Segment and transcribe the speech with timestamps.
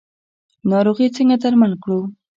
[0.69, 1.99] ناروغي څنګه درمل کړو؟